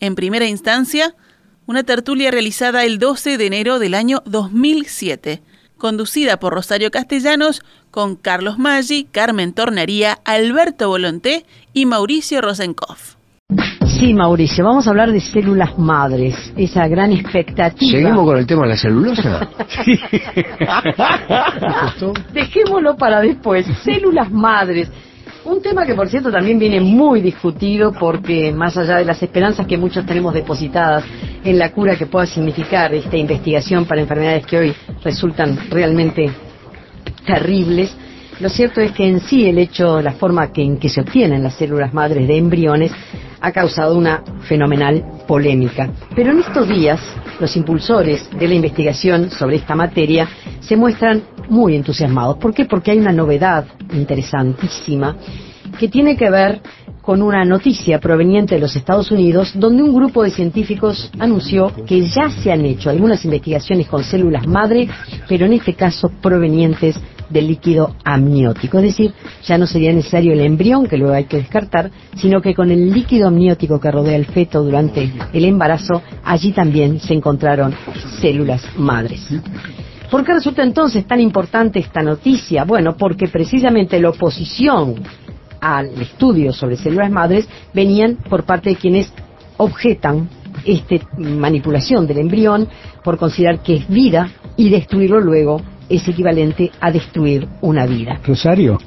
[0.00, 1.14] en primera instancia,
[1.66, 5.42] una tertulia realizada el 12 de enero del año 2007
[5.76, 13.14] conducida por Rosario Castellanos, con Carlos Maggi, Carmen Tornería, Alberto Volonté y Mauricio Rosenkopf.
[13.86, 17.92] Sí, Mauricio, vamos a hablar de células madres, esa gran expectativa.
[17.92, 19.48] ¿Seguimos con el tema de la celulosa?
[22.34, 24.90] Dejémoslo para después, células madres.
[25.46, 29.64] Un tema que, por cierto, también viene muy discutido porque, más allá de las esperanzas
[29.64, 31.04] que muchos tenemos depositadas
[31.44, 36.28] en la cura que pueda significar esta investigación para enfermedades que hoy resultan realmente
[37.24, 37.96] terribles,
[38.40, 41.54] lo cierto es que en sí el hecho, la forma en que se obtienen las
[41.54, 42.90] células madres de embriones
[43.40, 45.88] ha causado una fenomenal polémica.
[46.16, 47.00] Pero en estos días,
[47.38, 52.38] los impulsores de la investigación sobre esta materia se muestran muy entusiasmados.
[52.38, 52.64] ¿Por qué?
[52.64, 55.16] Porque hay una novedad interesantísima
[55.78, 56.60] que tiene que ver
[57.02, 62.02] con una noticia proveniente de los Estados Unidos donde un grupo de científicos anunció que
[62.02, 64.88] ya se han hecho algunas investigaciones con células madre,
[65.28, 66.98] pero en este caso provenientes
[67.30, 68.78] del líquido amniótico.
[68.78, 69.12] Es decir,
[69.44, 72.92] ya no sería necesario el embrión, que luego hay que descartar, sino que con el
[72.92, 77.74] líquido amniótico que rodea el feto durante el embarazo, allí también se encontraron
[78.20, 79.28] células madres.
[80.10, 82.64] ¿Por qué resulta entonces tan importante esta noticia?
[82.64, 84.94] Bueno, porque precisamente la oposición
[85.60, 89.12] al estudio sobre células madres venían por parte de quienes
[89.56, 90.28] objetan
[90.64, 92.68] esta manipulación del embrión
[93.02, 98.20] por considerar que es vida y destruirlo luego es equivalente a destruir una vida.
[98.24, 98.78] Rosario,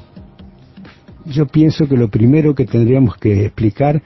[1.24, 4.02] yo pienso que lo primero que tendríamos que explicar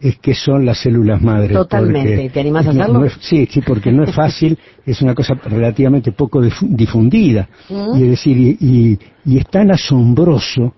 [0.00, 1.52] es qué son las células madres.
[1.52, 3.08] Totalmente, ¿te animas a hacerlo?
[3.20, 7.48] sí, sí, porque no es fácil, es una cosa relativamente poco difundida.
[7.68, 7.96] Mm.
[7.96, 10.74] Y es decir, y, y, es tan asombroso.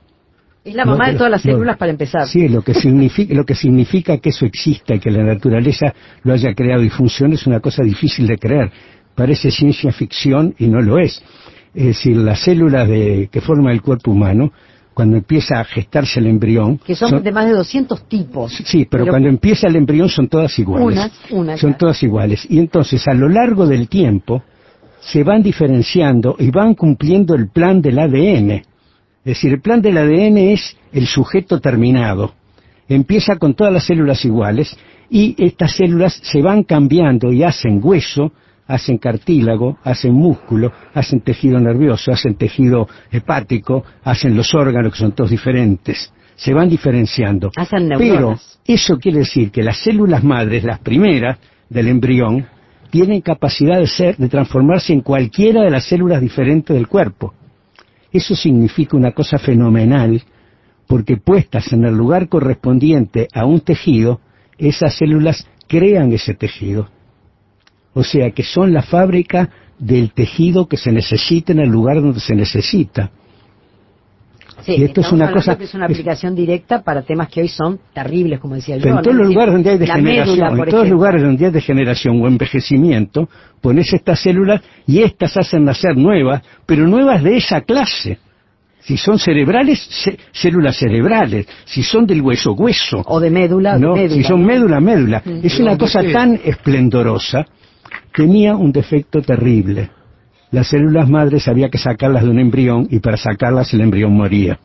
[0.64, 2.26] Es la mamá de todas las células para empezar.
[2.26, 6.34] Sí, lo que, significa, lo que significa que eso exista y que la naturaleza lo
[6.34, 8.70] haya creado y funcione es una cosa difícil de creer.
[9.14, 11.22] Parece ciencia ficción y no lo es.
[11.74, 14.52] Es decir, las células de, que forman el cuerpo humano,
[14.98, 16.78] cuando empieza a gestarse el embrión...
[16.78, 18.52] Que son, de más de 200 tipos.
[18.64, 21.12] Sí, pero, cuando empieza el embrión son todas iguales.
[21.30, 22.44] Unas, Son todas iguales.
[22.50, 24.42] Y entonces, a lo largo del tiempo,
[24.98, 28.50] se van diferenciando y van cumpliendo el plan del ADN.
[28.50, 28.64] Es
[29.22, 32.32] decir, el plan del ADN es el sujeto terminado.
[32.88, 34.76] Empieza con todas las células iguales
[35.08, 38.32] y estas células se van cambiando y hacen hueso,
[38.68, 45.12] hacen cartílago, hacen músculo, hacen tejido nervioso, hacen tejido hepático, hacen los órganos que son
[45.12, 46.12] todos diferentes.
[46.36, 47.50] Se van diferenciando.
[47.56, 52.46] Hacen Pero eso quiere decir que las células madres, las primeras del embrión,
[52.90, 57.34] tienen capacidad de ser, de transformarse en cualquiera de las células diferentes del cuerpo.
[58.12, 60.22] Eso significa una cosa fenomenal,
[60.86, 64.20] porque puestas en el lugar correspondiente a un tejido,
[64.58, 66.88] esas células crean ese tejido
[67.94, 72.20] o sea que son la fábrica del tejido que se necesita en el lugar donde
[72.20, 73.10] se necesita.
[74.62, 77.48] Sí, y esto es una cosa que es una aplicación directa para temas que hoy
[77.48, 78.88] son terribles, como decía yo.
[78.90, 82.26] en todos los lugares donde hay degeneración, en todos los lugares donde hay degeneración o
[82.26, 83.28] envejecimiento,
[83.60, 88.18] pones estas células y estas hacen nacer nuevas, pero nuevas de esa clase.
[88.80, 89.88] Si son cerebrales,
[90.32, 91.46] células cerebrales.
[91.64, 93.02] Si son del hueso, hueso.
[93.06, 94.14] O de médula, no, médula.
[94.14, 95.22] Si son médula, médula.
[95.42, 97.46] Es una cosa tan esplendorosa
[98.14, 99.90] tenía un defecto terrible.
[100.50, 104.58] Las células madres había que sacarlas de un embrión y para sacarlas el embrión moría.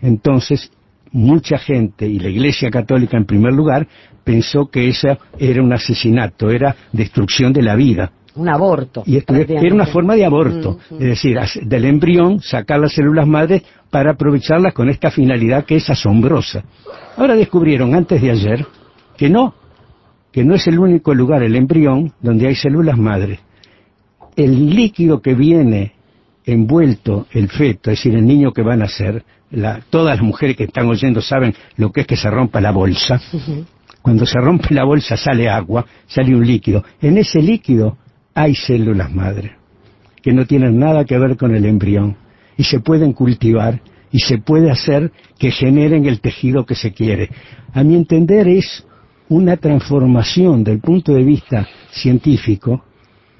[0.00, 0.70] Entonces,
[1.12, 3.86] mucha gente, y la Iglesia Católica en primer lugar,
[4.24, 8.12] pensó que eso era un asesinato, era destrucción de la vida.
[8.34, 9.02] Un aborto.
[9.04, 13.62] Y esto era una forma de aborto, es decir, del embrión sacar las células madres
[13.90, 16.64] para aprovecharlas con esta finalidad que es asombrosa.
[17.16, 18.66] Ahora descubrieron antes de ayer
[19.18, 19.54] que no,
[20.32, 23.38] que no es el único lugar, el embrión, donde hay células madres.
[24.34, 25.92] El líquido que viene
[26.44, 29.24] envuelto el feto, es decir, el niño que va a nacer,
[29.90, 33.20] todas las mujeres que están oyendo saben lo que es que se rompa la bolsa.
[34.00, 36.82] Cuando se rompe la bolsa sale agua, sale un líquido.
[37.00, 37.98] En ese líquido
[38.34, 39.52] hay células madres
[40.22, 42.16] que no tienen nada que ver con el embrión
[42.56, 43.80] y se pueden cultivar
[44.10, 47.30] y se puede hacer que generen el tejido que se quiere.
[47.72, 48.86] A mi entender es
[49.32, 52.84] una transformación del punto de vista científico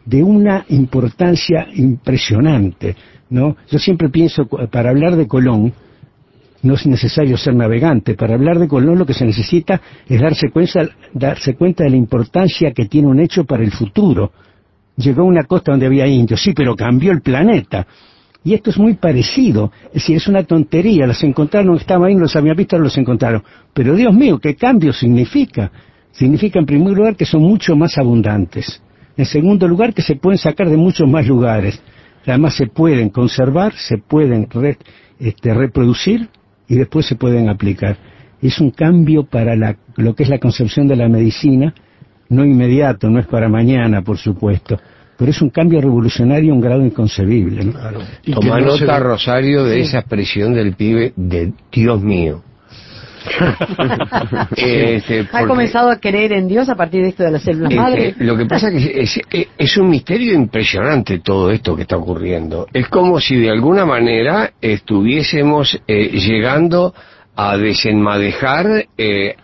[0.05, 2.97] de una importancia impresionante,
[3.31, 3.57] ¿no?
[3.71, 5.73] Yo siempre pienso, para hablar de Colón,
[6.63, 8.15] no es necesario ser navegante.
[8.15, 11.97] Para hablar de Colón lo que se necesita es darse cuenta, darse cuenta de la
[11.97, 14.33] importancia que tiene un hecho para el futuro.
[14.97, 17.87] Llegó a una costa donde había indios, sí, pero cambió el planeta.
[18.45, 22.35] Y esto es muy parecido, es decir, es una tontería, los encontraron, estaban ahí, los
[22.35, 23.43] habían visto, los encontraron.
[23.73, 25.71] Pero Dios mío, ¿qué cambio significa?
[26.11, 28.83] Significa en primer lugar que son mucho más abundantes.
[29.17, 31.81] En segundo lugar que se pueden sacar de muchos más lugares.
[32.27, 34.49] Además se pueden conservar, se pueden
[35.19, 36.29] este, reproducir
[36.69, 37.97] y después se pueden aplicar.
[38.41, 39.55] Es un cambio para
[39.97, 41.75] lo que es la concepción de la medicina,
[42.29, 44.79] no inmediato, no es para mañana, por supuesto,
[45.23, 47.65] pero es un cambio revolucionario a un grado inconcebible.
[47.65, 47.75] ¿no?
[48.35, 52.43] Toma nota, Rosario, de esa expresión del pibe de Dios mío.
[54.57, 57.81] Este, ha comenzado a creer en Dios a partir de esto de las células este,
[57.81, 58.15] madre.
[58.19, 62.67] Lo que pasa es que es, un misterio impresionante todo esto que está ocurriendo.
[62.73, 66.95] Es como si de alguna manera estuviésemos eh, llegando
[67.37, 69.37] a desenmadejar eh,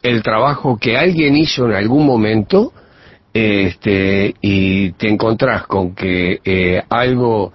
[0.00, 2.72] el trabajo que alguien hizo en algún momento
[3.34, 7.52] este, y te encontrás con que eh, algo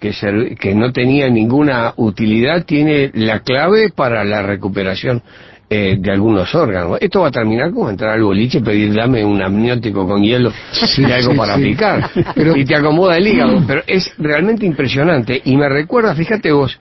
[0.00, 0.10] que,
[0.58, 5.22] que no tenía ninguna utilidad tiene la clave para la recuperación
[5.68, 6.98] eh, de algunos órganos.
[7.00, 10.52] Esto va a terminar como entrar al boliche y pedir dame un amniótico con hielo
[10.98, 12.10] y algo para picar.
[12.56, 13.62] Y te acomoda el hígado.
[13.68, 15.40] Pero es realmente impresionante.
[15.44, 16.76] Y me recuerda, fíjate vos,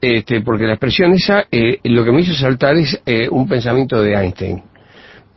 [0.00, 3.00] este, porque la expresión esa, eh, lo que me hizo saltar es
[3.30, 4.71] un pensamiento de Einstein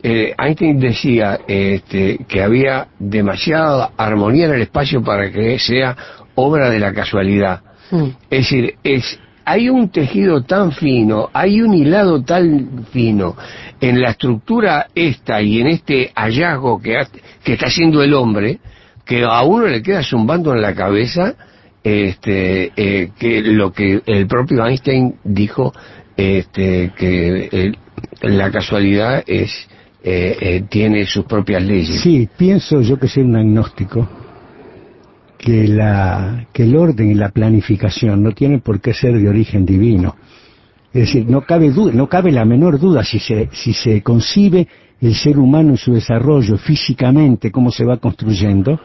[0.08, 5.96] eh, Einstein decía este, que había demasiada armonía en el espacio para que sea
[6.36, 7.60] obra de la casualidad.
[7.90, 8.04] Mm.
[8.30, 13.34] Es decir, es, hay un tejido tan fino, hay un hilado tan fino
[13.80, 17.04] en la estructura esta y en este hallazgo que,
[17.42, 18.60] que está haciendo el hombre,
[19.04, 21.34] que a uno le queda zumbando en la cabeza
[21.82, 25.72] este, eh, que lo que el propio Einstein dijo,
[26.16, 27.72] este, que
[28.22, 29.68] la casualidad es
[30.02, 32.00] eh, eh, tiene sus propias leyes.
[32.00, 34.08] Sí, pienso yo que soy un agnóstico,
[35.38, 39.66] que, la, que el orden y la planificación no tienen por qué ser de origen
[39.66, 40.16] divino.
[40.92, 44.66] Es decir, no cabe, duda, no cabe la menor duda si se, si se concibe
[45.00, 48.80] el ser humano en su desarrollo físicamente, cómo se va construyendo,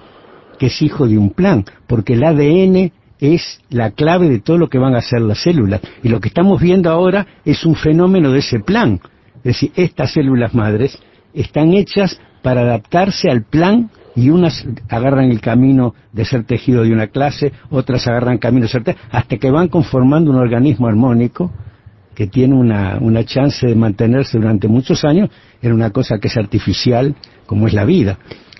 [0.60, 2.92] que es hijo de un plan, porque el ADN
[3.22, 5.80] es la clave de todo lo que van a hacer las células.
[6.04, 9.00] Y lo que estamos viendo ahora es un fenómeno de ese plan.
[9.44, 10.98] Es decir, estas células madres
[11.34, 16.92] están hechas para adaptarse al plan y unas agarran el camino de ser tejido de
[16.92, 21.52] una clase, otras agarran camino de ser tejido, hasta que van conformando un organismo armónico
[22.14, 25.30] que tiene una, una chance de mantenerse durante muchos años
[25.62, 27.16] en una cosa que es artificial
[27.46, 28.18] como es la vida.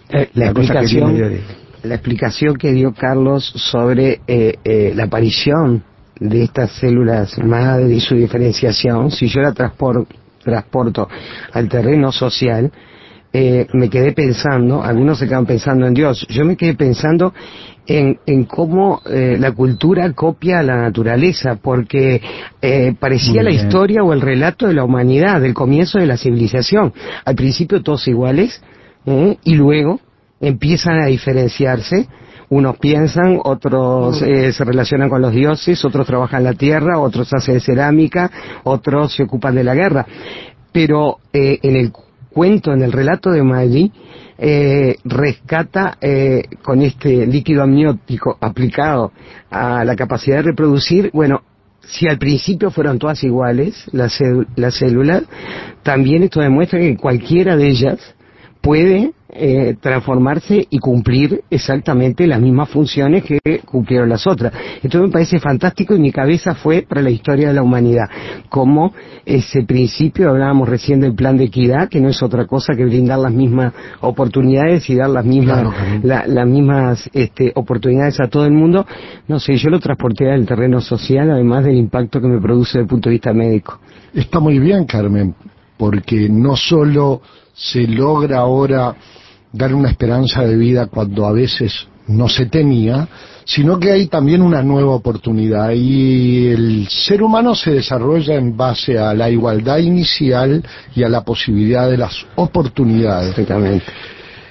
[0.10, 1.42] Eh, la, explicación, que
[1.84, 5.84] la explicación que dio Carlos sobre eh, eh, la aparición
[6.20, 10.08] de estas células madre y su diferenciación, si yo la transporto
[10.44, 11.08] transporto
[11.54, 12.72] al terreno social,
[13.34, 17.34] eh, me quedé pensando, algunos se quedan pensando en Dios, yo me quedé pensando
[17.88, 22.22] en, en cómo eh, la cultura copia a la naturaleza, porque
[22.62, 26.94] eh, parecía la historia o el relato de la humanidad, del comienzo de la civilización.
[27.24, 28.62] Al principio todos iguales,
[29.44, 30.00] y luego
[30.40, 32.08] empiezan a diferenciarse
[32.52, 37.62] unos piensan, otros eh, se relacionan con los dioses, otros trabajan la tierra, otros hacen
[37.62, 38.30] cerámica,
[38.64, 40.06] otros se ocupan de la guerra.
[40.74, 41.94] Pero eh, en el
[42.30, 43.92] cuento, en el relato de Maggi,
[44.38, 45.98] eh, rescata
[46.62, 49.14] con este líquido amniótico aplicado
[49.50, 51.44] a la capacidad de reproducir, bueno,
[51.80, 54.20] si al principio fueron todas iguales, las,
[54.58, 55.24] las células,
[55.84, 58.16] también esto demuestra que cualquiera de ellas
[58.62, 64.52] puede eh, transformarse y cumplir exactamente las mismas funciones que cumplieron las otras.
[64.84, 68.10] Esto me parece fantástico y mi cabeza fue para la historia de la humanidad.
[68.50, 68.94] Como
[69.26, 73.20] ese principio, hablábamos recién del plan de equidad, que no es otra cosa que brindar
[73.20, 75.74] las mismas oportunidades y dar las mismas,
[76.04, 78.86] las mismas este, oportunidades a todo el mundo.
[79.28, 82.82] No sé, yo lo transporté al terreno social, además del impacto que me produce desde
[82.82, 83.80] el punto de vista médico.
[84.14, 85.34] Está muy bien, Carmen,
[85.78, 87.22] porque no solo
[87.54, 88.96] se logra ahora
[89.52, 93.08] dar una esperanza de vida cuando a veces no se tenía,
[93.46, 98.98] sino que hay también una nueva oportunidad y el ser humano se desarrolla en base
[98.98, 100.64] a la igualdad inicial
[100.96, 103.36] y a la posibilidad de las oportunidades.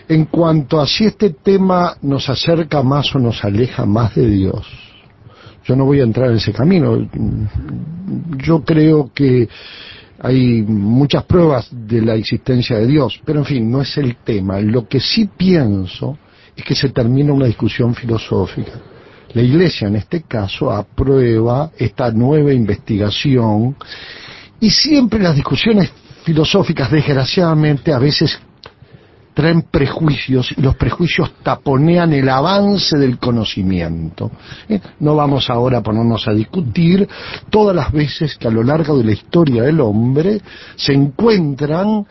[0.09, 4.67] En cuanto a si este tema nos acerca más o nos aleja más de Dios,
[5.65, 6.99] yo no voy a entrar en ese camino.
[8.39, 9.49] Yo creo que
[10.23, 14.61] hay muchas pruebas de la existencia de Dios, pero en fin, no es el tema.
[14.61, 16.19] Lo que sí pienso
[16.55, 18.73] es que se termina una discusión filosófica.
[19.33, 23.77] La Iglesia, en este caso, aprueba esta nueva investigación
[24.61, 25.91] y siempre las discusiones
[26.25, 28.39] filosóficas, desgraciadamente, a veces
[29.41, 34.31] traen prejuicios y los prejuicios taponean el avance del conocimiento.
[34.69, 34.79] ¿Eh?
[34.99, 37.09] No vamos ahora a ponernos a discutir
[37.49, 40.43] todas las veces que a lo largo de la historia del hombre
[40.77, 42.07] se encuentran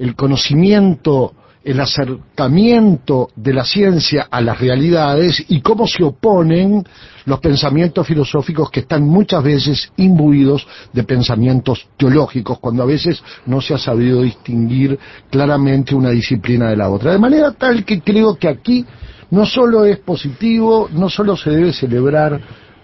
[0.00, 6.84] el conocimiento el acercamiento de la ciencia a las realidades y cómo se oponen
[7.24, 13.62] los pensamientos filosóficos que están muchas veces imbuidos de pensamientos teológicos, cuando a veces no
[13.62, 14.98] se ha sabido distinguir
[15.30, 17.12] claramente una disciplina de la otra.
[17.12, 18.84] De manera tal que creo que aquí
[19.30, 22.38] no solo es positivo, no solo se debe celebrar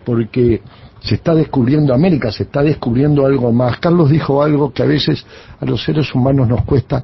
[0.07, 0.63] porque
[1.03, 3.79] se está descubriendo América, se está descubriendo algo más.
[3.79, 5.25] Carlos dijo algo que a veces
[5.61, 7.03] a los seres humanos nos cuesta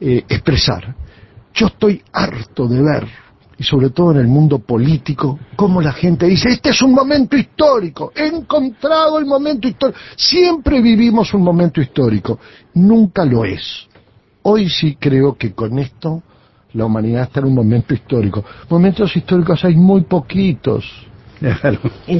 [0.00, 0.94] eh, expresar.
[1.54, 3.06] Yo estoy harto de ver,
[3.56, 7.36] y sobre todo en el mundo político, cómo la gente dice, este es un momento
[7.36, 9.98] histórico, he encontrado el momento histórico.
[10.16, 12.38] Siempre vivimos un momento histórico,
[12.74, 13.86] nunca lo es.
[14.42, 16.22] Hoy sí creo que con esto
[16.72, 18.44] la humanidad está en un momento histórico.
[18.68, 20.84] Momentos históricos hay muy poquitos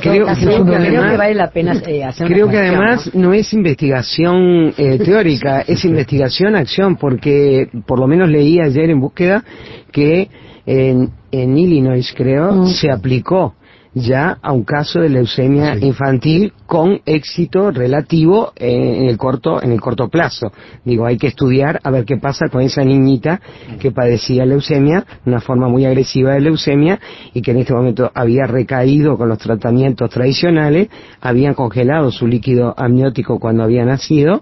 [0.00, 3.32] creo, que, vale la pena eh, hacer Creo que además ¿no?
[3.32, 9.44] es investigación eh, teórica, es investigación acción, porque por lo menos leí ayer en búsqueda
[9.90, 10.28] que
[10.66, 12.66] en, en Illinois, creo, mm.
[12.68, 13.54] se aplicó
[13.94, 19.80] ya a un caso de leucemia infantil con éxito relativo en el corto en el
[19.80, 20.52] corto plazo.
[20.84, 23.40] Digo, hay que estudiar a ver qué pasa con esa niñita
[23.78, 26.98] que padecía leucemia, una forma muy agresiva de leucemia
[27.32, 30.88] y que en este momento había recaído con los tratamientos tradicionales,
[31.20, 34.40] habían congelado su líquido amniótico cuando había nacido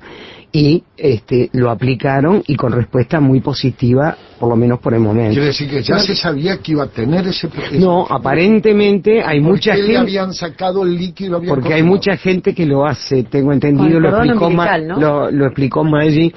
[0.52, 5.32] y este, lo aplicaron y con respuesta muy positiva, por lo menos por el momento.
[5.32, 7.48] Quiere decir que ya se sabía que iba a tener ese...
[7.78, 9.96] no, aparentemente hay mucha gente...
[9.96, 11.40] habían sacado el líquido?
[11.42, 16.32] porque hay mucha gente que lo hace, tengo entendido, lo explicó, lo, lo, explicó Maggi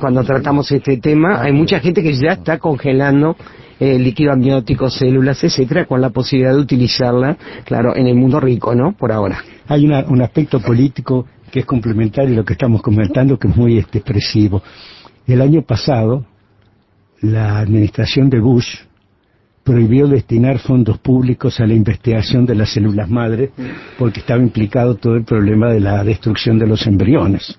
[0.00, 3.36] cuando tratamos este tema, hay mucha gente que ya está congelando
[3.78, 8.74] el líquido amniótico, células, etcétera, con la posibilidad de utilizarla, claro, en el mundo rico,
[8.74, 8.92] ¿no?
[8.92, 9.38] Por ahora.
[9.68, 11.26] Hay un aspecto político
[11.56, 14.62] que es complementario a lo que estamos comentando, que es muy este, expresivo.
[15.26, 16.26] El año pasado,
[17.22, 18.80] la administración de Bush
[19.64, 23.52] prohibió destinar fondos públicos a la investigación de las células madre
[23.98, 27.58] porque estaba implicado todo el problema de la destrucción de los embriones.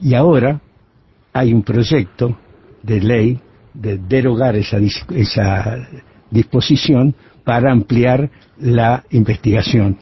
[0.00, 0.60] Y ahora
[1.32, 2.36] hay un proyecto
[2.82, 3.40] de ley
[3.74, 4.78] de derogar esa,
[5.14, 5.86] esa
[6.32, 7.14] disposición
[7.44, 8.28] para ampliar
[8.58, 9.98] la investigación.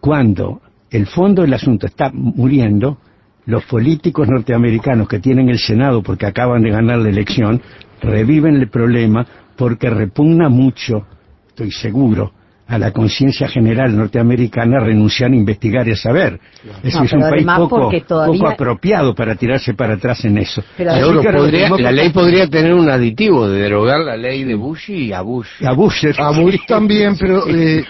[0.00, 2.98] Cuando el fondo del asunto está muriendo,
[3.46, 7.60] los políticos norteamericanos que tienen el Senado porque acaban de ganar la elección,
[8.02, 11.06] reviven el problema porque repugna mucho,
[11.48, 12.32] estoy seguro,
[12.70, 16.38] a la conciencia general norteamericana renunciar a investigar y a saber.
[16.84, 17.90] es un país poco,
[18.46, 20.62] apropiado para tirarse para atrás en eso.
[20.78, 25.48] la ley podría tener un aditivo de derogar la ley de Bush y a Bush.
[25.64, 27.84] A Bush, a Bush también, pero eh,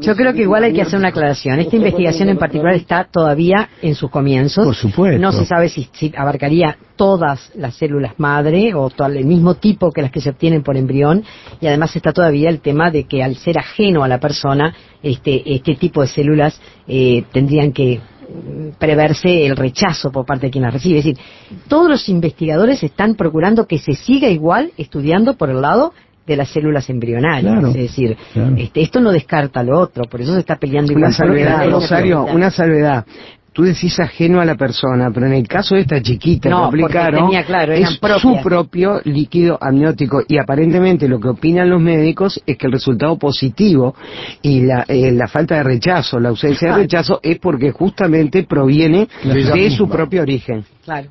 [0.00, 1.60] yo, creo que igual hay que hacer una aclaración.
[1.60, 4.64] Esta investigación en particular está todavía en sus comienzos.
[4.64, 5.20] Por supuesto.
[5.20, 9.90] No se sabe si, si abarcaría todas las células madre o todo el mismo tipo
[9.90, 11.24] que las que se obtienen por embrión
[11.60, 15.42] y además está todavía el tema de que al ser ajeno a la persona este,
[15.54, 20.64] este tipo de células eh, tendrían que mm, preverse el rechazo por parte de quien
[20.64, 20.98] las recibe.
[20.98, 21.22] Es decir,
[21.68, 25.92] todos los investigadores están procurando que se siga igual estudiando por el lado
[26.26, 27.64] de las células embrionarias.
[27.64, 28.16] es decir,
[28.56, 31.06] este, esto no descarta lo otro, por eso se está peleando igual.
[31.06, 33.04] Una salvedad, Rosario, una salvedad
[33.52, 36.66] tú decís ajeno a la persona, pero en el caso de esta chiquita no, que
[36.66, 42.56] aplicaron, claro, es su propio líquido amniótico y aparentemente lo que opinan los médicos es
[42.56, 43.94] que el resultado positivo
[44.40, 49.08] y la, eh, la falta de rechazo, la ausencia de rechazo es porque justamente proviene
[49.22, 50.64] de su propio origen.
[50.84, 51.10] Claro.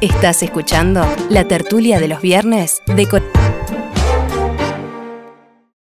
[0.00, 3.06] Estás escuchando la tertulia de los viernes de